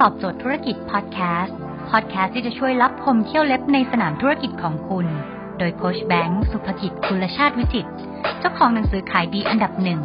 [0.00, 1.56] ตอบโจทย์ธุรกิจพอดแคสต์
[1.90, 5.06] พอดแคสต์ที่จะช่วยรับพมเที่ยวเล็บในสนามธุรกิจของคุณ
[5.58, 7.86] โดยโคชแบงค์สุภกิจคุณชาติวิจิต
[8.38, 10.00] เจ้าของหนังสือขายดีอันดับหนึ่ง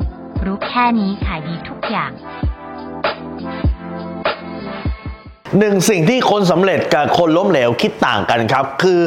[0.45, 2.11] รู้แค่นี้ขายดีทุกอย่าง
[5.59, 8.99] หนึ่งสิ่งที่คนสำเร็จกับคนล้มเหลวคิดต่างกันครับ คือ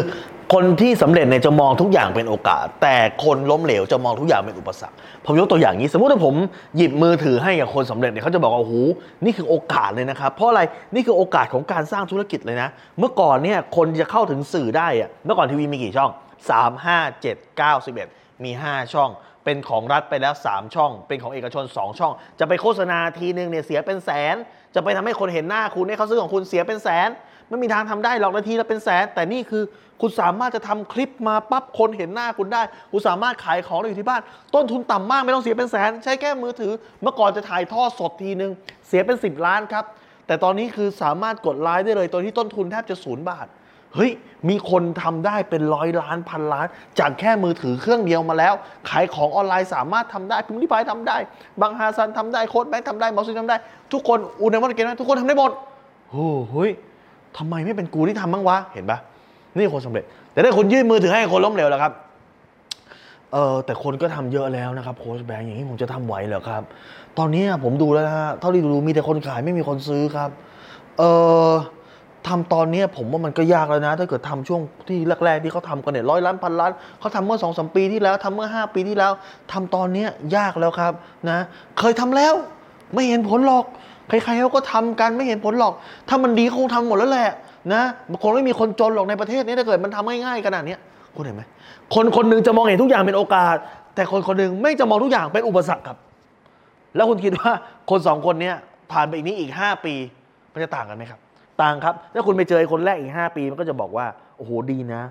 [0.55, 4.97] คนที่สำเร็จเนี่ยจะมองทุกอย่างเป็นโอกาส แต่คนล้มเหลวจะมองทุกอย่างเป็นอุปสรรค
[5.27, 6.35] ผมยกตัวอย่างนี้ สมมติว่าผม
[6.77, 8.75] หยิบมือถือให้กับคนสำเร็จเนี่ยเขาจะบอกว่าโอ้โห
[9.25, 10.61] นี่คือโอกาสเลยนะครับ เพราะอะไร
[10.95, 12.69] นี่คือโอกาสของการสร้างธุรกิจเลยนะ
[12.99, 16.11] เมื่อก่อนเนี่ยคนจะเข้าถึงสื่อได้อะเมื่อก่อนทีวีมีกี่ช่อง
[16.51, 19.11] 3 5 7 9 11 มี 5 ช่อง
[19.45, 24.37] เป็นของรัฐไปแล้ว 3 ช่อง เป็นของเอกชน 2 ช่อง จะไปโฆษณาทีนึงเนี่ยเสียเป็นแสน
[24.75, 27.09] จะไปทำให้คนเห็นหน้าคุณให้เขาซื้อของคุณเสียเป็นแสน
[27.49, 29.63] ไม่มีทางทำได้หรอกนาทีละเป็นแสน แต่นี่คือ
[30.01, 34.21] คุณสามารถจะทำคลิปมาปั๊บคนเห็นหน้าคุณได้ คุณสามารถขายของได้อยู่ที่บ้าน
[34.55, 38.53] ต้นทุนต่ำมากไม่ต้องเสียเป็นแสน ใช้แค่มือถือ เมื่อก่อนจะถ่ายทอดสดทีนึง
[38.87, 39.85] เสียเป็น 10 ล้านครับ
[40.27, 43.47] แต่ตอนนี้คือสามารถกดไลค์ได้เลยตัวที่ต้นทุนแทบจะศูนย์บาท
[43.95, 44.11] เฮ้ย
[44.49, 46.67] มีคนทำได้เป็นร้อยล้านพันล้าน
[46.99, 48.55] จากแค่มือถือเครื่องเดียวมาแล้ว
[48.89, 51.17] ขายของออนไลน์สามารถทำได้พิมพ์ริพายทำได้
[51.61, 53.57] บางฮาซันทำได้ โค้ดแบงค์ทำได้มอสซิทำได้
[53.93, 55.51] ทุกคนอูนในวันเกมนทุกคนทำได้หมด
[56.11, 56.71] โอ้เฮ้ย
[57.39, 58.99] ทำไมไม่เป็นกูที่ทำบ้างวะ เห็นปะ
[59.57, 61.93] นี่คนสำเร็จ แต่ถ้าคนยื่นมือถือให้คนล้มเหลวแล้วครับ
[63.33, 66.63] เออแต่คนก็ทำเยอะแล้วนะครับโค้ชแบงค์อย่างนี้ผมจะทำไหวเหรอครับ
[67.19, 70.31] ตอนนี้ผมดูแล้วนะฮะเท่าที่ดูมีแต่คนขายไม่มีคนซื้อครับ
[70.99, 71.03] เอ
[71.49, 71.53] อ
[72.29, 79.13] ทำตอนนี้ผมว่ามันก็ยากแล้วนะ ถ้าเกิดทำช่วงที่แรกๆที่เขาทำกันเนี่ยร้อยล้านพันล้านเขาทำเมื่อสองสมปีที่แล้วทำเมื่อ 5 ปีที่แล้ว
[79.53, 80.05] ทำตอนนี้
[80.37, 80.93] ยากแล้วครับ
[81.29, 81.39] นะ
[81.79, 82.35] เคยทำแล้ว
[82.95, 83.65] ไม่เห็นผลหรอก
[84.09, 85.73] ใครๆเขาก็ทำกันไม่เห็นผลหรอก
[86.09, 87.31] ถ้ามันดีเขาคงทำหมดแล้วแหละ
[87.73, 87.83] นะ
[88.23, 90.79] คงไม่มีคนจนหรอกในประเทศนี้ถ้าเกิดมันทำง่ายๆขนาดเนี้ย
[91.17, 91.43] คุณเห็นไหม
[91.95, 93.57] คนคนหนึ่งจะมองเห็นทุกอย่างเป็นโอกาส
[93.95, 95.99] แต่คนคนหนึ่งไม่จะมองทุกอย่างเป็นอุปสรรคครับ
[96.97, 97.53] แล้วคุณคิดว่า
[97.91, 98.57] คนสองคนเนี้ย
[98.93, 99.95] ผ่านไปอีกนี้อีก 5 ปี
[100.53, 101.21] มันจะต่างกันไหมครับ
[101.63, 105.03] ต่างครับถ้าคุณไปเจอคนแรกอีก 5 ปีมันก็จะบอกว่าโอ้โหดีนะ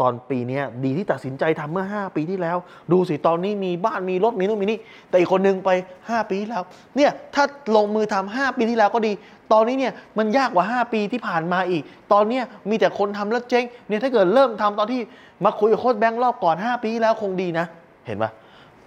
[0.00, 2.56] ตอนปีนี้ดีที่ตัดสินใจทำเมื่อ 5 ปีที่แล้ว
[2.92, 5.70] ดูสิตอนนี้มีบ้านมีรถมีนู่นมีนี่แต่อีกคนนึงไป
[6.00, 6.62] 5 ปีที่แล้ว
[6.96, 7.44] เนี่ยถ้า
[7.76, 9.12] ลงมือทำ5ปีที่แล้วก็ดี
[9.52, 11.82] ตอนนี้เนี่ยมันยากกว่า 5 ปีที่ผ่านมาอีก
[12.12, 15.00] ตอนเนี้ยมีแต่คนทำแล้วเจ๊งเนี่ยถ้าเกิดเริ่มทำตอนที่
[15.44, 17.66] มาคุยกับโค้ชแบงค์รอบก่อน 5 ปีที่แล้วคงดีนะ
[18.06, 18.30] เห็นปะ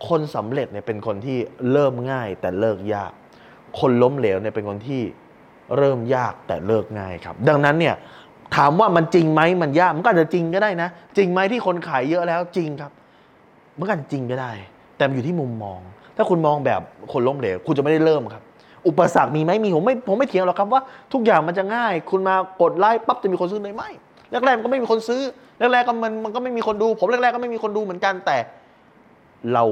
[0.08, 1.38] คนสำเร็จเนี่ยเป็นคนที่
[1.72, 3.12] เริ่มง่ายแต่เลิกยาก
[3.80, 5.02] คนล้มเหลวเนี่ยเป็นคนที่
[5.78, 7.96] เริ่มยากแต่เลิกง่ายครับ ดังนั้นเนี่ย
[8.56, 12.92] ถามว่ามันจริงไหมมันยากมันก็อาจจะจริงก็ได้นะ จริงไหมที่คนขายเยอะแล้วจริงครับ
[13.78, 14.52] มันก็อาจจะจริงก็ได้
[14.98, 15.80] แต่มันอยู่ที่มุมมอง
[16.16, 18.44] ถ้าคุณมองแบบคนล้มเหลวคุณจะไม่ได้เริ่มครับ
[18.88, 20.82] อุปสรรคมีไหมมีผมไม่ผมไม่เถียงหรอกครับว่า
[21.14, 23.90] ทุกอย่างมันจะง่าย คุณมากดไลค์ปั๊บจะมีคนซื้อเลยไม่
[24.32, 25.22] แรกๆมันก็ไม่มีคนซื้อ
[25.60, 28.38] แรกๆก็มันมันก็ไม่มีคนดู ผมแรกๆก็ไม่มีคนดูเหมือนกันแต่
[29.54, 29.64] เรา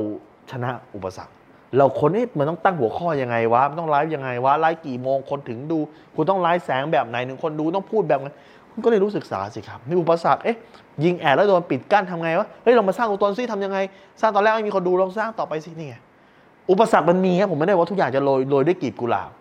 [0.51, 1.33] ชนะอุปสรรค
[1.77, 5.79] เราคนนี้มันต้องตั้งหัวข้อยังไงวะมันต้องไลฟ์ยังไงวะไลฟ์กี่โมงคนถึงดู
[6.15, 8.27] คุณต้องไลฟ์แสงแบบไหนถึงคนดูต้องพูดแบบไหน
[8.71, 10.57] คุณก็เลยรู้ศึกษาสิครับมีอุปสรรคเอ๊ะ
[11.03, 13.77] ยิงแอดแล้วโดนปิดกั้นทำไงวะเฮ้ยเรามาสร้างตัวตนซิทำยังไง
[14.21, 15.95] สร้างตอนแรกไม่มีคนดูลองสร้างต่อไปสินี่ไง
[16.71, 19.31] อุปสรรคมันมีครับผมไม่ได้ว่าทุกอย่างจะโรยโรยด้วยกลีบกุหลาบ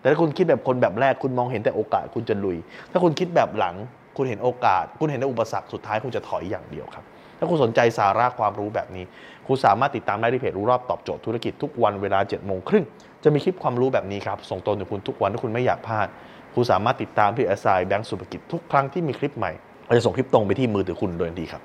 [0.00, 2.56] แต่ถ้าคุณคิดแบบคนแบบแรกคุณมองเห็นแต่โอกาสคุณจะลุย
[2.90, 3.74] ถ้าคุณคิดแบบหลัง
[4.16, 7.04] คุณเห็นโอกาส คุณเห็นแต่อุปสรรคสุดท้ายคุณจะถอยอย่างเดียวครับ
[7.42, 9.04] ถ้าคุณสนใจสาระความรู้แบบนี้
[9.46, 12.84] คุณสามารถติดตามได้ที่เพจรู้รอบตอบโจทย์ธุรกิจทุกวันเวลา7จ็ดโมงครึ่ง
[13.24, 16.08] จะมีคลิปความรู้แบบนี้ครับ ส่งตรงถึงคุณทุกวันถ้าคุณไม่อยากพลาด
[16.54, 19.52] คุณสามารถติดตามที่ s อ i แบงก์สุภกิจทุกครั้งที่มีคลิปใหม่
[19.86, 21.62] เราจะส่งคลิปตรงไปที่มือถือคุณโดยทันทีครับ